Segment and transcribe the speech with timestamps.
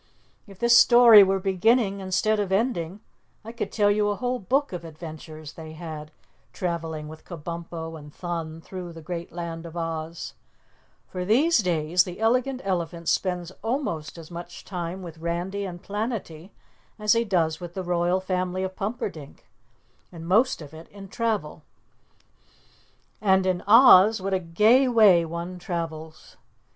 [0.47, 3.01] If this story were beginning instead of ending,
[3.45, 6.09] I could tell you a whole book of adventures they had
[6.53, 10.33] traveling with Kabumpo and Thun through the great Land of Oz,
[11.07, 16.49] for these days the Elegant Elephant spends almost as much time with Randy and Planetty
[16.97, 19.45] as he does with the Royal Family of Pumperdink,
[20.11, 21.61] and most of it in travel.
[23.21, 26.37] And in Oz, what a gay way one travels!